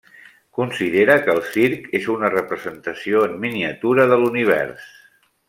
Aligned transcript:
Considera 0.59 1.17
que 1.27 1.31
el 1.33 1.41
circ 1.49 1.85
és 1.99 2.07
una 2.13 2.31
representació 2.37 3.21
en 3.27 3.37
miniatura 3.45 4.09
de 4.15 4.19
l'univers. 4.25 4.91